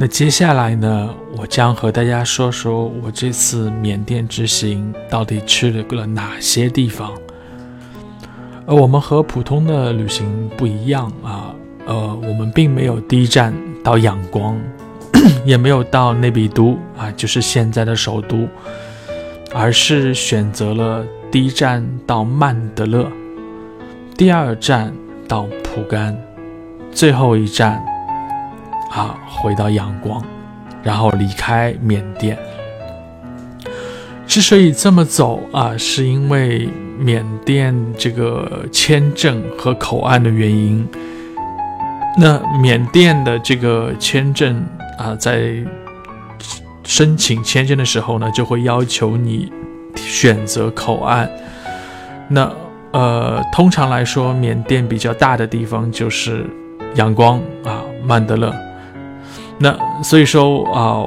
[0.00, 7.12] 那接下来呢，我将和大家说说我这次缅甸之行到底去了哪些地方。
[8.64, 13.52] 而我们和普通的旅行不一样啊，呃，我们并没有第一站
[13.84, 14.58] 到仰光，
[15.44, 18.48] 也没有到内比都啊，就是现在的首都，
[19.52, 23.06] 而是选择了第一站到曼德勒，
[24.16, 24.90] 第二站
[25.28, 26.18] 到蒲甘，
[26.90, 27.84] 最后一站。
[28.90, 30.22] 啊，回到阳光，
[30.82, 32.36] 然后离开缅甸。
[34.26, 40.86] 之所以这么走啊，是因为缅甸这个签证和口岸的原因。
[42.18, 44.64] 那缅甸的这个签证
[44.98, 45.54] 啊，在
[46.84, 49.52] 申请签证的时候呢，就会要求你
[49.96, 51.30] 选择口岸。
[52.28, 52.52] 那
[52.92, 56.44] 呃，通常来说，缅甸比较大的地方就是
[56.96, 58.52] 阳光啊，曼德勒。
[59.62, 61.04] 那所以说啊，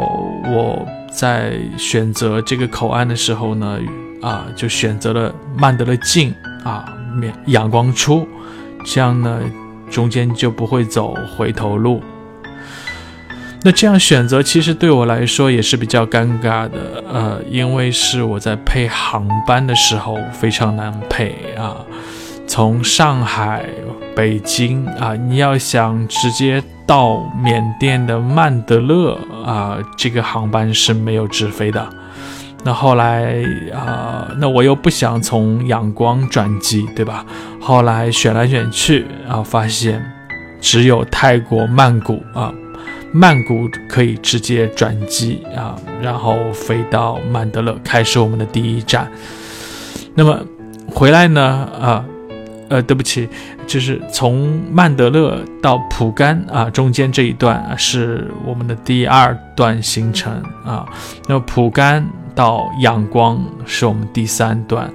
[0.54, 3.80] 我在选择这个口岸的时候呢，
[4.22, 6.32] 啊，就选择了曼德勒进
[6.64, 6.86] 啊，
[7.20, 8.28] 面阳光出，
[8.86, 9.40] 这样呢，
[9.90, 12.04] 中间就不会走回头路。
[13.64, 21.78] 那这样选择其实对我来说也是比较尴尬的，呃，因为是我在配航班的时候非常难配啊，
[22.46, 23.66] 从上海、
[24.16, 26.64] 北京啊，你要想直接。
[26.86, 31.90] 到缅甸的曼德勒啊，这个航班是没有直飞的。
[32.66, 33.42] 那后来
[33.74, 37.26] 啊，那我又不想从仰光转机，对吧？
[37.62, 40.04] 后来选来选去啊，发现
[40.60, 42.54] 只有泰国曼谷啊，
[43.14, 49.10] 曼谷可以直接转机啊，然后飞到曼德勒，开始我们的第一站。
[50.16, 50.38] 那么
[50.94, 52.04] 回来呢啊。
[52.74, 53.30] 呃，对不起，
[53.68, 60.84] 就是从曼德勒到蒲甘啊，中间这一段是我们的第二段行程啊。
[61.28, 62.04] 那么蒲甘
[62.34, 64.92] 到仰光是我们第三段，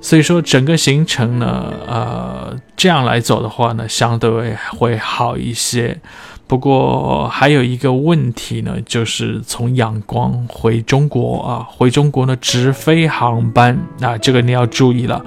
[0.00, 6.00] 所以说整个行程呢，呃，这样来走的话呢，相对会好一些。
[6.46, 15.22] 不过还有一个问题呢，就是从仰光回中国啊，回中国呢直飞航班啊，这个你要注意了。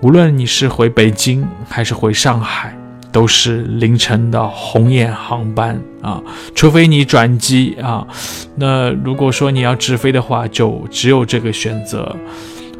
[0.00, 2.72] 无论你是回北京还是回上海，
[3.10, 6.22] 都是凌晨的红眼航班啊，
[6.54, 8.06] 除非你转机啊。
[8.54, 12.14] 那如果说你要直飞的话，就只有这个选择。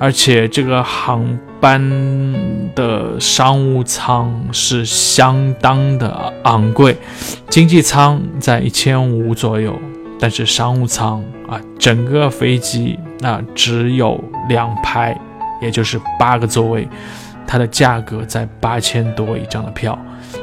[0.01, 1.83] 而且这个航班
[2.77, 6.97] 的商务舱是相当的昂贵，
[7.49, 9.77] 经济舱在一千五左右，
[10.21, 15.21] 但是商务舱啊，整个飞机啊只有两排。
[15.61, 16.89] 也就是八个座位，
[17.47, 19.99] 它的价格在八千多一张的票，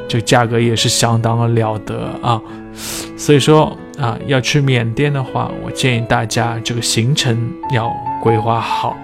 [0.08, 2.40] 这价格也是相当的了得啊！
[3.16, 7.90] 所以说啊，要去缅甸的话，我建议大家这个行程要
[8.22, 8.96] 规划好。